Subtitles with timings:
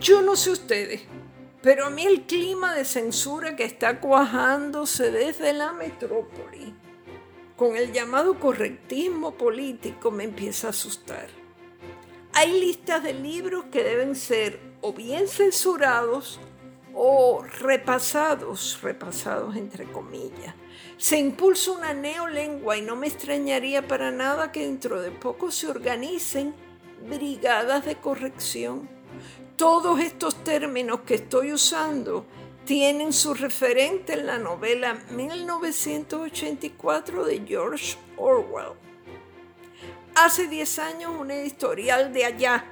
[0.00, 1.02] Yo no sé ustedes,
[1.60, 6.72] pero a mí el clima de censura que está cuajándose desde la metrópoli,
[7.56, 11.26] con el llamado correctismo político, me empieza a asustar.
[12.32, 16.38] Hay listas de libros que deben ser o bien censurados
[16.94, 20.54] o repasados, repasados entre comillas.
[20.96, 25.66] Se impulsa una neolengua y no me extrañaría para nada que dentro de poco se
[25.66, 26.54] organicen
[27.08, 28.97] brigadas de corrección.
[29.56, 32.24] Todos estos términos que estoy usando
[32.64, 38.74] tienen su referente en la novela 1984 de George Orwell.
[40.14, 42.64] Hace 10 años un editorial de allá,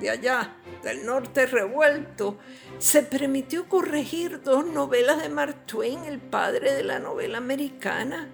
[0.00, 2.38] de allá, del norte revuelto,
[2.78, 8.28] se permitió corregir dos novelas de Mark Twain, el padre de la novela americana.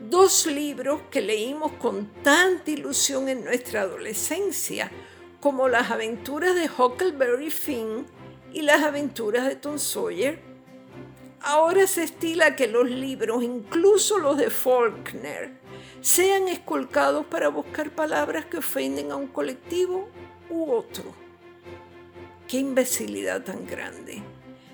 [0.00, 4.90] Dos libros que leímos con tanta ilusión en nuestra adolescencia,
[5.42, 8.06] como las aventuras de Huckleberry Finn
[8.52, 10.38] y las aventuras de Tom Sawyer.
[11.40, 15.50] Ahora se estila que los libros, incluso los de Faulkner,
[16.00, 20.08] sean escolcados para buscar palabras que ofenden a un colectivo
[20.48, 21.12] u otro.
[22.46, 24.22] Qué imbecilidad tan grande.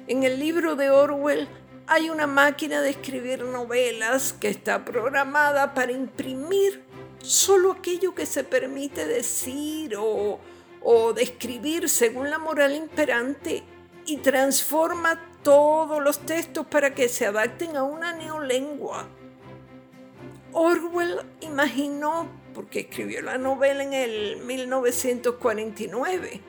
[0.06, 1.48] En el libro de Orwell
[1.86, 6.82] hay una máquina de escribir novelas que está programada para imprimir
[7.22, 10.38] solo aquello que se permite decir o
[10.90, 13.62] o describir según la moral imperante
[14.06, 19.06] y transforma todos los textos para que se adapten a una neolengua.
[20.50, 26.40] Orwell imaginó, porque escribió la novela en el 1949,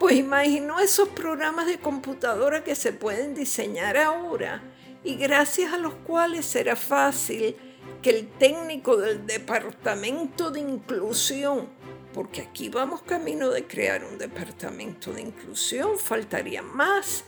[0.00, 4.60] pues imaginó esos programas de computadora que se pueden diseñar ahora
[5.04, 7.54] y gracias a los cuales será fácil
[8.02, 11.77] que el técnico del Departamento de Inclusión
[12.18, 17.22] porque aquí vamos camino de crear un departamento de inclusión, faltaría más.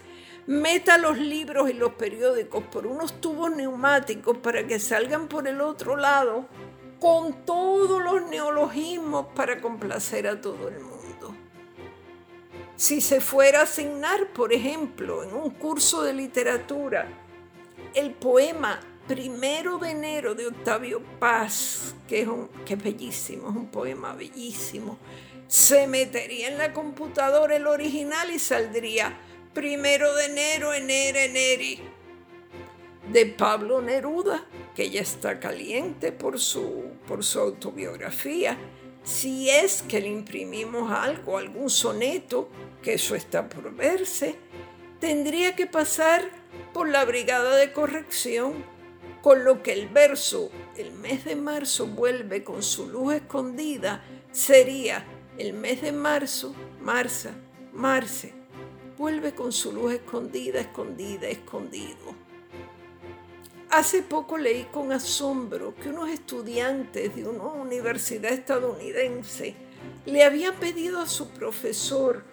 [0.48, 5.61] Meta los libros y los periódicos por unos tubos neumáticos para que salgan por el
[5.61, 6.48] otro lado
[6.98, 11.36] con todos los neologismos para complacer a todo el mundo.
[12.74, 17.06] Si se fuera a asignar, por ejemplo, en un curso de literatura,
[17.95, 18.80] el poema
[19.11, 24.13] primero de enero de Octavio Paz, que es, un, que es bellísimo, es un poema
[24.13, 24.98] bellísimo,
[25.48, 29.19] se metería en la computadora el original y saldría
[29.53, 31.83] primero de enero, enero, enero,
[33.13, 38.57] de Pablo Neruda, que ya está caliente por su, por su autobiografía.
[39.03, 42.48] Si es que le imprimimos algo, algún soneto,
[42.81, 44.37] que eso está por verse,
[45.01, 46.31] tendría que pasar
[46.73, 48.70] por la brigada de corrección
[49.23, 55.05] con lo que el verso, el mes de marzo vuelve con su luz escondida, sería
[55.39, 57.30] el mes de marzo, marza,
[57.73, 58.33] marce,
[58.97, 62.14] vuelve con su luz escondida, escondida, escondido.
[63.70, 69.55] Hace poco leí con asombro que unos estudiantes de una universidad estadounidense
[70.07, 72.25] le habían pedido a su profesor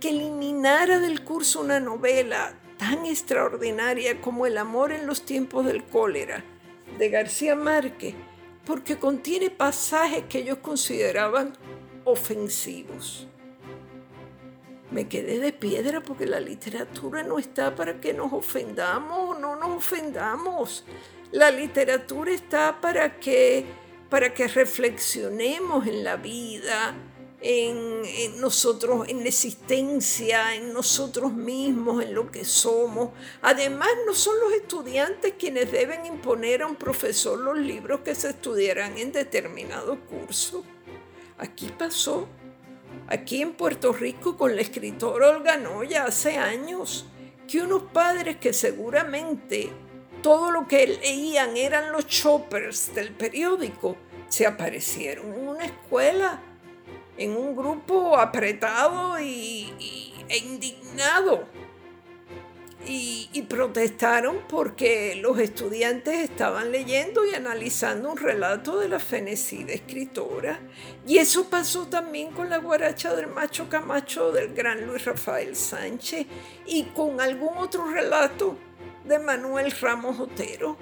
[0.00, 5.84] que eliminara del curso una novela tan extraordinaria como El amor en los tiempos del
[5.84, 6.42] cólera
[6.98, 8.14] de García Márquez,
[8.64, 11.52] porque contiene pasajes que ellos consideraban
[12.04, 13.28] ofensivos.
[14.90, 19.56] Me quedé de piedra porque la literatura no está para que nos ofendamos o no
[19.56, 20.86] nos ofendamos.
[21.32, 23.66] La literatura está para que,
[24.08, 26.94] para que reflexionemos en la vida,
[27.40, 33.10] en, nosotros, en la existencia, en nosotros mismos, en lo que somos.
[33.42, 38.30] Además, no son los estudiantes quienes deben imponer a un profesor los libros que se
[38.30, 40.64] estudiarán en determinado curso.
[41.38, 42.28] Aquí pasó,
[43.08, 47.06] aquí en Puerto Rico con la escritora Olga Noya hace años,
[47.48, 49.70] que unos padres que seguramente
[50.22, 53.96] todo lo que leían eran los choppers del periódico,
[54.28, 56.40] se aparecieron en una escuela
[57.20, 59.72] en un grupo apretado y,
[60.28, 61.44] e indignado.
[62.86, 69.74] Y, y, protestaron porque los estudiantes estaban leyendo y analizando un relato de la fenecida
[69.74, 70.58] escritora.
[71.06, 76.26] Y eso pasó también con la guaracha del macho Camacho del gran Luis Rafael Sánchez
[76.66, 78.56] y con algún otro relato
[79.04, 80.78] de Manuel Ramos Otero.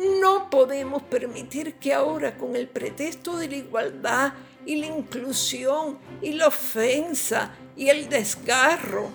[0.00, 4.32] No podemos permitir que ahora, con el pretexto de la igualdad
[4.64, 9.10] y la inclusión y la ofensa y el desgarro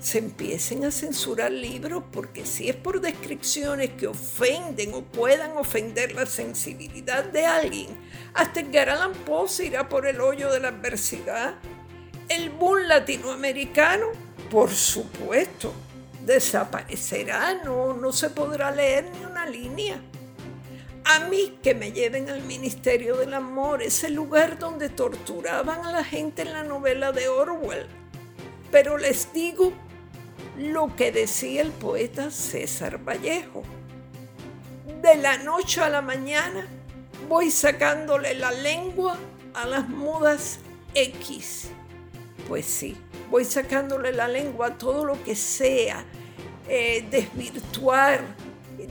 [0.00, 6.16] se empiecen a censurar libros porque si es por descripciones que ofenden o puedan ofender
[6.16, 7.96] la sensibilidad de alguien,
[8.34, 11.54] hasta Edgar Allan Poe se irá por el hoyo de la adversidad.
[12.28, 14.06] El boom latinoamericano
[14.50, 15.72] Por supuesto,
[16.26, 20.00] desaparecerá, no, no se podrá leer ni una línea.
[21.04, 26.02] A mí que me lleven al Ministerio del Amor, ese lugar donde torturaban a la
[26.02, 27.86] gente en la novela de Orwell.
[28.70, 29.72] Pero les digo
[30.56, 33.62] lo que decía el poeta César Vallejo.
[35.02, 36.66] De la noche a la mañana
[37.28, 39.18] voy sacándole la lengua
[39.52, 40.60] a las mudas
[40.94, 41.68] X.
[42.48, 42.96] Pues sí,
[43.30, 46.02] voy sacándole la lengua a todo lo que sea
[46.66, 48.22] eh, desvirtuar,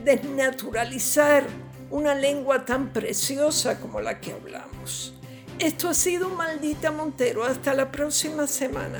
[0.03, 1.47] desnaturalizar
[1.93, 5.13] una lengua tan preciosa como la que hablamos.
[5.59, 7.43] Esto ha sido Maldita Montero.
[7.43, 8.97] Hasta la próxima semana.